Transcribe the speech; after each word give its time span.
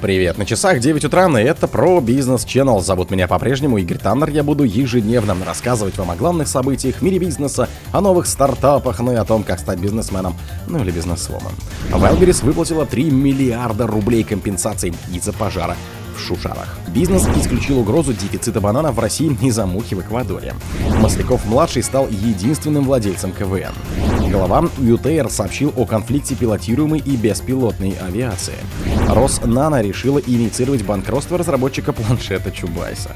Привет, 0.00 0.36
на 0.36 0.44
часах 0.44 0.80
9 0.80 1.04
утра, 1.04 1.26
и 1.40 1.44
это 1.44 1.66
про 1.66 2.00
бизнес 2.00 2.44
Channel. 2.44 2.80
Зовут 2.80 3.10
меня 3.10 3.26
по-прежнему 3.26 3.78
Игорь 3.78 3.98
Таннер. 3.98 4.28
Я 4.28 4.42
буду 4.42 4.64
ежедневно 4.64 5.36
рассказывать 5.46 5.96
вам 5.96 6.10
о 6.10 6.16
главных 6.16 6.48
событиях 6.48 6.96
в 6.96 7.02
мире 7.02 7.18
бизнеса, 7.18 7.68
о 7.92 8.00
новых 8.00 8.26
стартапах, 8.26 9.00
ну 9.00 9.12
и 9.12 9.16
о 9.16 9.24
том, 9.24 9.44
как 9.44 9.58
стать 9.60 9.78
бизнесменом, 9.78 10.36
ну 10.66 10.82
или 10.82 10.90
бизнесвомен. 10.90 11.52
Wildberries 11.90 12.44
выплатила 12.44 12.84
3 12.84 13.10
миллиарда 13.10 13.86
рублей 13.86 14.24
компенсаций 14.24 14.92
из-за 15.12 15.32
пожара 15.32 15.76
в 16.14 16.20
Шушарах. 16.20 16.76
Бизнес 16.88 17.26
исключил 17.36 17.80
угрозу 17.80 18.12
дефицита 18.12 18.60
банана 18.60 18.92
в 18.92 18.98
России 18.98 19.36
из-за 19.42 19.66
мухи 19.66 19.94
в 19.94 20.00
Эквадоре. 20.00 20.54
Масляков-младший 21.00 21.82
стал 21.82 22.08
единственным 22.08 22.84
владельцем 22.84 23.32
КВН. 23.32 23.72
Глава 24.30 24.68
ЮТР 24.78 25.28
сообщил 25.30 25.72
о 25.76 25.86
конфликте 25.86 26.34
пилотируемой 26.34 27.00
и 27.00 27.16
беспилотной 27.16 27.96
авиации. 28.06 28.54
Роснано 29.08 29.80
решила 29.82 30.18
инициировать 30.18 30.82
банкротство 30.82 31.38
разработчика 31.38 31.92
планшета 31.92 32.50
Чубайса. 32.50 33.10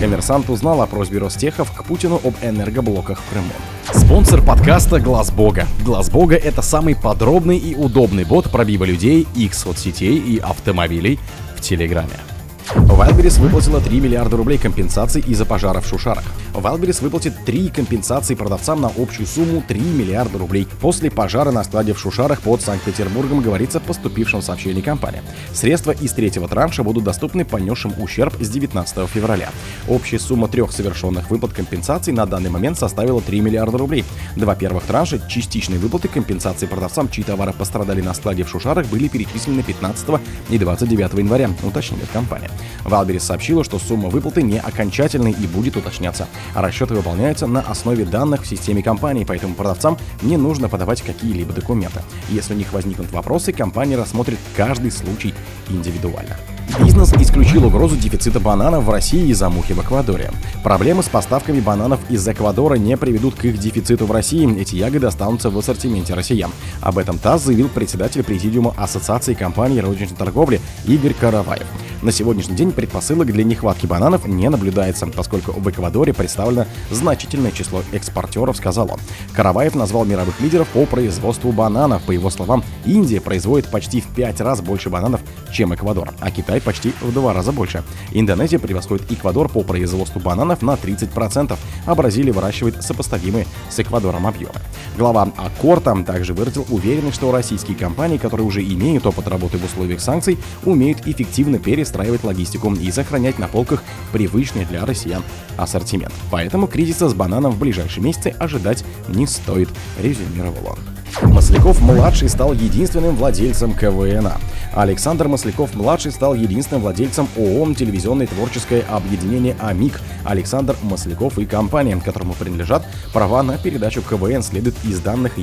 Коммерсант 0.00 0.50
узнал 0.50 0.82
о 0.82 0.86
просьбе 0.86 1.18
Ростехов 1.18 1.72
к 1.72 1.84
Путину 1.84 2.20
об 2.22 2.34
энергоблоках 2.42 3.20
в 3.20 3.30
Крыму. 3.30 3.52
Спонсор 3.92 4.42
подкаста 4.42 5.00
Глаз 5.00 5.30
Бога. 5.30 5.66
Глаз 5.84 6.10
Бога 6.10 6.36
это 6.36 6.62
самый 6.62 6.94
подробный 6.94 7.56
и 7.56 7.74
удобный 7.74 8.24
бот 8.24 8.50
пробива 8.50 8.84
людей, 8.84 9.26
их 9.34 9.54
соцсетей 9.54 10.18
и 10.18 10.38
автомобилей 10.38 11.18
в 11.56 11.60
Телеграме. 11.60 12.37
Wildberries 12.74 13.40
выплатила 13.40 13.80
3 13.80 14.00
миллиарда 14.00 14.36
рублей 14.36 14.58
компенсаций 14.58 15.24
из-за 15.26 15.46
пожара 15.46 15.80
в 15.80 15.86
Шушарах. 15.86 16.24
Wildberries 16.52 17.02
выплатит 17.02 17.32
3 17.46 17.70
компенсации 17.70 18.34
продавцам 18.34 18.82
на 18.82 18.92
общую 18.98 19.26
сумму 19.26 19.62
3 19.66 19.80
миллиарда 19.80 20.38
рублей. 20.38 20.68
После 20.80 21.10
пожара 21.10 21.50
на 21.50 21.64
складе 21.64 21.94
в 21.94 21.98
Шушарах 21.98 22.42
под 22.42 22.60
Санкт-Петербургом 22.60 23.40
говорится 23.40 23.80
в 23.80 23.84
поступившем 23.84 24.42
сообщении 24.42 24.82
компании. 24.82 25.22
Средства 25.54 25.92
из 25.92 26.12
третьего 26.12 26.46
транша 26.46 26.82
будут 26.82 27.04
доступны 27.04 27.46
понесшим 27.46 27.94
ущерб 27.98 28.34
с 28.38 28.50
19 28.50 29.08
февраля. 29.08 29.48
Общая 29.88 30.18
сумма 30.18 30.48
трех 30.48 30.70
совершенных 30.72 31.30
выплат 31.30 31.52
компенсаций 31.54 32.12
на 32.12 32.26
данный 32.26 32.50
момент 32.50 32.78
составила 32.78 33.22
3 33.22 33.40
миллиарда 33.40 33.78
рублей. 33.78 34.04
Два 34.36 34.54
первых 34.54 34.84
транша 34.84 35.18
частичной 35.26 35.78
выплаты 35.78 36.08
компенсации 36.08 36.66
продавцам, 36.66 37.08
чьи 37.08 37.24
товары 37.24 37.54
пострадали 37.54 38.02
на 38.02 38.12
складе 38.12 38.44
в 38.44 38.50
Шушарах, 38.50 38.86
были 38.88 39.08
перечислены 39.08 39.62
15 39.62 40.20
и 40.50 40.58
29 40.58 41.14
января, 41.14 41.50
уточнила 41.62 42.04
компания. 42.12 42.50
Валберис 42.84 43.24
сообщила, 43.24 43.64
что 43.64 43.78
сумма 43.78 44.08
выплаты 44.08 44.42
не 44.42 44.58
окончательной 44.58 45.32
и 45.32 45.46
будет 45.46 45.76
уточняться. 45.76 46.28
Расчеты 46.54 46.94
выполняются 46.94 47.46
на 47.46 47.60
основе 47.60 48.04
данных 48.04 48.42
в 48.42 48.46
системе 48.46 48.82
компании, 48.82 49.24
поэтому 49.24 49.54
продавцам 49.54 49.98
не 50.22 50.36
нужно 50.36 50.68
подавать 50.68 51.02
какие-либо 51.02 51.52
документы. 51.52 52.02
Если 52.28 52.54
у 52.54 52.56
них 52.56 52.72
возникнут 52.72 53.10
вопросы, 53.12 53.52
компания 53.52 53.96
рассмотрит 53.96 54.38
каждый 54.56 54.90
случай 54.90 55.34
индивидуально. 55.68 56.36
Бизнес 56.76 57.12
исключил 57.14 57.66
угрозу 57.66 57.96
дефицита 57.96 58.40
бананов 58.40 58.84
в 58.84 58.90
России 58.90 59.30
из-за 59.30 59.48
мухи 59.48 59.72
в 59.72 59.80
Эквадоре. 59.80 60.30
Проблемы 60.62 61.02
с 61.02 61.08
поставками 61.08 61.60
бананов 61.60 61.98
из 62.10 62.28
Эквадора 62.28 62.74
не 62.74 62.96
приведут 62.96 63.34
к 63.34 63.44
их 63.46 63.58
дефициту 63.58 64.06
в 64.06 64.12
России. 64.12 64.58
Эти 64.60 64.76
ягоды 64.76 65.06
останутся 65.06 65.50
в 65.50 65.58
ассортименте 65.58 66.14
россиян. 66.14 66.50
Об 66.80 66.98
этом 66.98 67.18
ТАСС 67.18 67.44
заявил 67.44 67.68
председатель 67.68 68.22
президиума 68.22 68.74
Ассоциации 68.76 69.34
компаний 69.34 69.80
розничной 69.80 70.16
торговли 70.16 70.60
Игорь 70.86 71.14
Караваев. 71.14 71.66
На 72.00 72.12
сегодняшний 72.12 72.54
день 72.54 72.70
предпосылок 72.70 73.26
для 73.32 73.42
нехватки 73.42 73.86
бананов 73.86 74.24
не 74.24 74.48
наблюдается, 74.48 75.06
поскольку 75.08 75.52
в 75.52 75.68
Эквадоре 75.68 76.14
представлено 76.14 76.66
значительное 76.92 77.50
число 77.50 77.82
экспортеров, 77.90 78.56
сказал 78.56 78.92
он. 78.92 79.00
Караваев 79.34 79.74
назвал 79.74 80.04
мировых 80.04 80.40
лидеров 80.40 80.68
по 80.68 80.86
производству 80.86 81.50
бананов. 81.50 82.02
По 82.02 82.12
его 82.12 82.30
словам, 82.30 82.62
Индия 82.84 83.20
производит 83.20 83.68
почти 83.68 84.00
в 84.00 84.06
пять 84.06 84.40
раз 84.40 84.60
больше 84.60 84.90
бананов, 84.90 85.20
чем 85.58 85.74
Эквадор, 85.74 86.12
а 86.20 86.30
Китай 86.30 86.60
почти 86.60 86.92
в 87.00 87.12
два 87.12 87.32
раза 87.32 87.50
больше. 87.50 87.82
Индонезия 88.12 88.60
превосходит 88.60 89.10
Эквадор 89.10 89.48
по 89.48 89.62
производству 89.62 90.20
бананов 90.20 90.62
на 90.62 90.74
30%, 90.74 91.58
а 91.84 91.94
Бразилия 91.96 92.30
выращивает 92.30 92.80
сопоставимые 92.84 93.44
с 93.68 93.80
Эквадором 93.80 94.28
объемы. 94.28 94.54
Глава 94.96 95.32
Аккорта 95.36 95.96
также 96.04 96.32
выразил 96.32 96.64
уверенность, 96.70 97.16
что 97.16 97.32
российские 97.32 97.76
компании, 97.76 98.18
которые 98.18 98.46
уже 98.46 98.62
имеют 98.62 99.04
опыт 99.04 99.26
работы 99.26 99.58
в 99.58 99.64
условиях 99.64 100.00
санкций, 100.00 100.38
умеют 100.64 101.08
эффективно 101.08 101.58
перестраивать 101.58 102.22
логистику 102.22 102.72
и 102.72 102.92
сохранять 102.92 103.40
на 103.40 103.48
полках 103.48 103.82
привычный 104.12 104.64
для 104.64 104.86
россиян 104.86 105.24
ассортимент. 105.56 106.14
Поэтому 106.30 106.68
кризиса 106.68 107.08
с 107.08 107.14
бананом 107.14 107.50
в 107.50 107.58
ближайшие 107.58 108.04
месяцы 108.04 108.28
ожидать 108.38 108.84
не 109.08 109.26
стоит, 109.26 109.70
резюмировал 110.00 110.68
он. 110.68 110.78
Масляков-младший 111.22 112.28
стал 112.28 112.52
единственным 112.52 113.16
владельцем 113.16 113.74
КВНа. 113.74 114.36
Александр 114.74 115.26
Масляков-младший 115.48 116.12
стал 116.12 116.34
единственным 116.34 116.82
владельцем 116.82 117.26
ООО 117.34 117.72
«Телевизионное 117.72 118.26
творческое 118.26 118.82
объединение 118.82 119.56
АМИК» 119.58 119.98
Александр 120.24 120.76
Масляков 120.82 121.38
и 121.38 121.46
компания, 121.46 121.98
которому 122.04 122.34
принадлежат 122.34 122.86
права 123.14 123.42
на 123.42 123.56
передачу 123.56 124.02
КВН, 124.02 124.42
следует 124.42 124.76
из 124.84 125.00
данных 125.00 125.38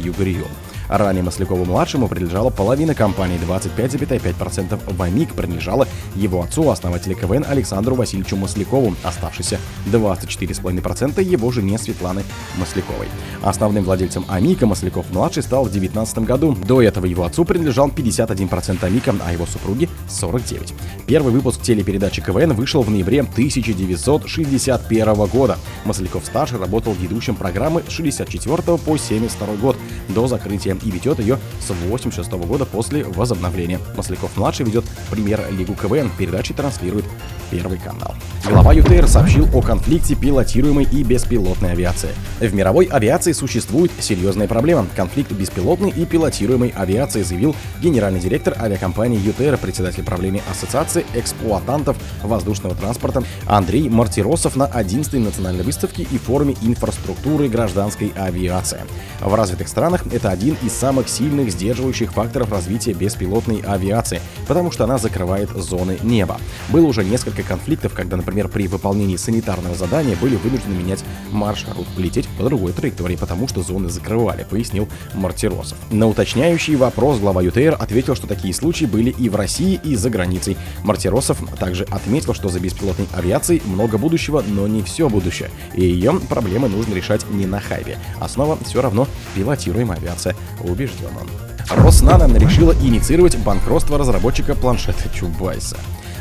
Югорию. 0.85 1.05
Ранее 1.05 1.23
Маслякову-младшему 1.23 2.07
принадлежала 2.07 2.49
половина 2.49 2.95
компании, 2.95 3.39
25,5% 3.39 4.93
в 4.93 5.01
АМИК 5.01 5.33
принадлежала 5.33 5.87
его 6.15 6.41
отцу, 6.43 6.69
основателю 6.69 7.15
КВН 7.15 7.45
Александру 7.47 7.95
Васильевичу 7.95 8.35
Маслякову, 8.37 8.95
оставшийся 9.03 9.59
24,5% 9.87 11.23
его 11.23 11.51
жене 11.51 11.77
Светланы 11.77 12.23
Масляковой. 12.57 13.07
Основным 13.41 13.83
владельцем 13.83 14.25
АМИКа 14.27 14.65
Масляков-младший 14.65 15.43
стал 15.43 15.65
в 15.65 15.71
2019 15.71 16.19
году. 16.19 16.55
До 16.55 16.81
этого 16.81 17.05
его 17.05 17.25
отцу 17.25 17.45
принадлежал 17.45 17.89
51% 17.89 18.83
АМИКа, 18.83 19.15
а 19.25 19.31
его 19.31 19.45
супруге 19.45 19.87
49%. 20.07 20.73
Первый 21.05 21.31
выпуск 21.31 21.61
телепередачи 21.61 22.21
КВН 22.21 22.53
вышел 22.53 22.81
в 22.81 22.89
ноябре 22.89 23.21
1961 23.21 25.13
года. 25.25 25.57
Масляков-старший 25.85 26.57
работал 26.59 26.93
ведущим 26.93 27.35
программы 27.35 27.83
с 27.87 27.91
64 27.91 28.77
по 28.77 28.97
72 28.97 29.55
год 29.55 29.77
до 30.09 30.27
закрытия 30.27 30.74
и 30.83 30.91
ведет 30.91 31.19
ее 31.19 31.39
с 31.59 31.69
86 31.69 32.31
года 32.31 32.65
после 32.65 33.03
возобновления. 33.03 33.79
Масляков-младший 33.95 34.65
ведет 34.65 34.85
премьер-лигу 35.09 35.73
КВН, 35.75 36.09
передачи 36.17 36.53
транслирует 36.53 37.05
Первый 37.51 37.77
канал. 37.77 38.15
Глава 38.47 38.73
ЮТР 38.73 39.07
сообщил 39.07 39.47
о 39.53 39.61
конфликте 39.61 40.15
пилотируемой 40.15 40.87
и 40.91 41.03
беспилотной 41.03 41.71
авиации. 41.71 42.09
В 42.39 42.53
мировой 42.53 42.85
авиации 42.85 43.31
существует 43.31 43.91
серьезная 43.99 44.47
проблема– 44.47 44.87
конфликт 44.95 45.31
беспилотной 45.31 45.91
и 45.91 46.05
пилотируемой 46.05 46.69
авиации, 46.69 47.23
заявил 47.23 47.55
генеральный 47.81 48.19
директор 48.19 48.55
авиакомпании 48.59 49.19
ЮТР, 49.19 49.57
председатель 49.57 50.03
правления 50.03 50.41
Ассоциации 50.49 51.05
эксплуатантов 51.13 51.97
воздушного 52.23 52.75
транспорта 52.75 53.23
Андрей 53.45 53.89
Мартиросов 53.89 54.55
на 54.55 54.65
11-й 54.65 55.19
национальной 55.19 55.63
выставке 55.63 56.03
и 56.03 56.17
форуме 56.17 56.55
инфраструктуры 56.61 57.47
гражданской 57.47 58.11
авиации. 58.15 58.81
В 59.21 59.33
развитых 59.33 59.67
странах 59.67 60.03
это 60.11 60.29
один 60.29 60.57
из 60.65 60.73
самых 60.73 61.07
сильных 61.07 61.51
сдерживающих 61.51 62.11
факторов 62.11 62.51
развития 62.51 62.93
беспилотной 62.93 63.59
авиации, 63.59 64.21
потому 64.47 64.71
что 64.71 64.83
она 64.85 64.97
закрывает 64.97 65.49
зоны 65.51 65.99
неба. 66.01 66.39
Было 66.69 66.87
уже 66.87 67.03
несколько 67.03 67.43
конфликтов, 67.43 67.93
когда, 67.93 68.17
например, 68.17 68.47
при 68.47 68.67
выполнении 68.67 69.15
санитарного 69.15 69.75
задания 69.75 70.15
были 70.15 70.35
вынуждены 70.35 70.75
менять 70.75 71.03
маршрут, 71.31 71.87
лететь 71.97 72.27
по 72.37 72.43
другой 72.43 72.73
траектории, 72.73 73.15
потому 73.15 73.47
что 73.47 73.61
зоны 73.61 73.89
закрывали, 73.89 74.45
пояснил 74.49 74.87
Мартиросов. 75.13 75.77
На 75.91 76.07
уточняющий 76.07 76.75
вопрос 76.75 77.19
глава 77.19 77.43
ЮТР 77.43 77.77
ответил, 77.79 78.15
что 78.15 78.25
такие 78.25 78.53
случаи 78.53 78.85
были 78.85 79.11
и 79.11 79.29
в 79.29 79.35
России, 79.35 79.79
и 79.83 79.95
за 79.95 80.09
границей. 80.09 80.57
Мартиросов 80.83 81.37
также 81.59 81.83
отметил, 81.85 82.33
что 82.33 82.49
за 82.49 82.59
беспилотной 82.59 83.07
авиацией 83.13 83.61
много 83.65 83.97
будущего, 83.97 84.43
но 84.47 84.67
не 84.67 84.81
все 84.81 85.09
будущее, 85.09 85.51
и 85.75 85.83
ее 85.83 86.19
проблемы 86.27 86.69
нужно 86.69 86.95
решать 86.95 87.29
не 87.29 87.45
на 87.45 87.59
хайве. 87.59 87.99
Основа 88.19 88.57
все 88.65 88.81
равно 88.81 89.07
пилотируемая 89.35 89.99
авиация, 89.99 90.35
убежден 90.63 91.09
он. 91.19 91.29
Роснано 91.69 92.37
решила 92.37 92.73
инициировать 92.73 93.37
банкротство 93.37 93.97
разработчика 93.97 94.55
планшета 94.55 95.09
Чубайса. 95.13 95.77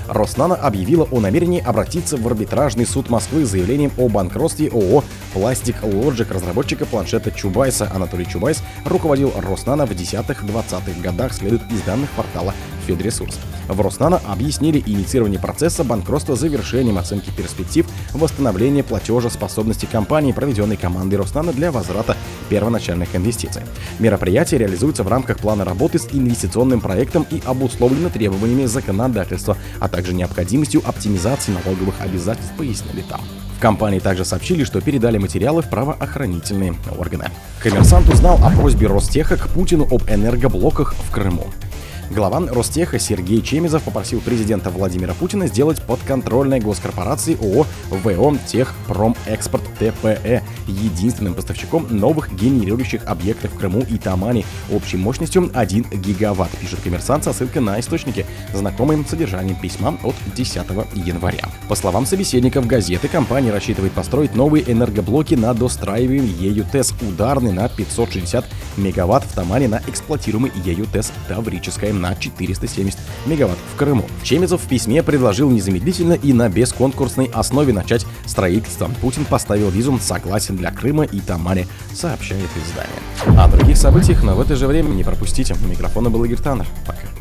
Роснано 0.08 0.54
объявила 0.54 1.08
о 1.10 1.20
намерении 1.20 1.62
обратиться 1.62 2.16
в 2.16 2.26
арбитражный 2.26 2.86
суд 2.86 3.08
Москвы 3.10 3.44
с 3.44 3.50
заявлением 3.50 3.92
о 3.96 4.08
банкротстве 4.08 4.68
ООО 4.68 5.04
«Пластик 5.32 5.76
Logic» 5.82 6.32
разработчика 6.32 6.86
планшета 6.86 7.30
Чубайса. 7.30 7.90
Анатолий 7.94 8.26
Чубайс 8.26 8.62
руководил 8.84 9.32
Роснано 9.36 9.86
в 9.86 9.90
10-20-х 9.90 11.00
годах, 11.02 11.32
следует 11.32 11.62
из 11.70 11.80
данных 11.82 12.10
портала 12.10 12.54
Федресурс. 12.86 13.38
В 13.68 13.80
Роснано 13.80 14.20
объяснили 14.26 14.82
инициирование 14.84 15.40
процесса 15.40 15.84
банкротства 15.84 16.36
завершением 16.36 16.98
оценки 16.98 17.30
перспектив 17.30 17.86
восстановления 18.12 18.82
платежеспособности 18.82 19.86
компании, 19.86 20.32
проведенной 20.32 20.76
командой 20.76 21.14
Роснано 21.14 21.52
для 21.52 21.72
возврата 21.72 22.14
первоначальных 22.50 23.16
инвестиций. 23.16 23.62
Мероприятие 23.98 24.58
реализуется 24.58 25.02
в 25.02 25.08
рамках 25.08 25.38
плана 25.38 25.64
работы 25.64 25.98
с 25.98 26.08
инвестиционным 26.12 26.80
проектом 26.80 27.26
и 27.30 27.40
обусловлено 27.44 28.10
требованиями 28.10 28.66
законодательства, 28.66 29.56
а 29.80 29.88
также 29.94 30.12
необходимостью 30.12 30.82
оптимизации 30.84 31.52
налоговых 31.52 31.94
обязательств, 32.00 32.52
пояснили 32.58 33.04
там. 33.08 33.20
В 33.56 33.60
компании 33.60 34.00
также 34.00 34.24
сообщили, 34.24 34.64
что 34.64 34.80
передали 34.80 35.18
материалы 35.18 35.62
в 35.62 35.70
правоохранительные 35.70 36.74
органы. 36.98 37.30
Коммерсант 37.60 38.08
узнал 38.08 38.40
о 38.42 38.50
просьбе 38.50 38.88
Ростеха 38.88 39.36
к 39.36 39.48
Путину 39.50 39.86
об 39.88 40.02
энергоблоках 40.10 40.96
в 40.98 41.12
Крыму. 41.12 41.46
Глава 42.10 42.40
Ростеха 42.52 42.98
Сергей 42.98 43.40
Чемизов 43.40 43.82
попросил 43.82 44.20
президента 44.20 44.70
Владимира 44.70 45.14
Путина 45.14 45.46
сделать 45.46 45.82
подконтрольной 45.82 46.60
госкорпорации 46.60 47.36
ООО 47.40 47.66
ВО 47.90 48.36
Техпромэкспорт 48.46 49.64
ТПЭ 49.78 50.42
единственным 50.66 51.34
поставщиком 51.34 51.86
новых 51.90 52.34
генерирующих 52.34 53.06
объектов 53.06 53.52
в 53.52 53.58
Крыму 53.58 53.80
и 53.88 53.96
Тамани 53.96 54.44
общей 54.70 54.98
мощностью 54.98 55.50
1 55.52 55.84
гигаватт, 55.92 56.50
пишет 56.58 56.80
коммерсант 56.80 57.24
со 57.24 57.32
ссылкой 57.32 57.62
на 57.62 57.80
источники, 57.80 58.26
знакомым 58.52 59.06
содержанием 59.06 59.56
письма 59.56 59.98
от 60.02 60.14
10 60.34 60.56
января. 60.94 61.48
По 61.68 61.74
словам 61.74 62.04
собеседников 62.04 62.66
газеты, 62.66 63.08
компания 63.08 63.50
рассчитывает 63.50 63.92
построить 63.92 64.34
новые 64.34 64.70
энергоблоки 64.70 65.34
на 65.34 65.54
достраиваемый 65.54 66.28
ею 66.28 66.66
ТЭС 66.70 66.92
ударный 67.00 67.52
на 67.52 67.68
560 67.68 68.44
мегаватт 68.76 69.24
в 69.24 69.32
Тамане 69.32 69.68
на 69.68 69.82
эксплуатируемый 69.86 70.52
ею 70.64 70.86
ТЭС 70.86 71.12
Таврическая 71.28 71.93
на 71.94 72.14
470 72.14 72.98
мегаватт 73.26 73.58
в 73.72 73.78
Крыму. 73.78 74.06
Чемезов 74.22 74.62
в 74.62 74.68
письме 74.68 75.02
предложил 75.02 75.50
незамедлительно 75.50 76.14
и 76.14 76.32
на 76.32 76.48
бесконкурсной 76.48 77.26
основе 77.32 77.72
начать 77.72 78.06
строительство. 78.26 78.90
Путин 79.00 79.24
поставил 79.24 79.70
визу 79.70 79.94
согласен 80.00 80.56
для 80.56 80.70
Крыма 80.70 81.04
и 81.04 81.20
Тамани, 81.20 81.66
сообщает 81.94 82.50
издание. 82.56 83.40
О 83.40 83.48
других 83.48 83.76
событиях, 83.76 84.22
но 84.22 84.34
в 84.34 84.40
это 84.40 84.56
же 84.56 84.66
время 84.66 84.88
не 84.88 85.04
пропустите. 85.04 85.54
У 85.64 85.68
микрофона 85.68 86.10
был 86.10 86.24
Игорь 86.24 86.38
Таннер. 86.38 86.66
Пока. 86.86 87.13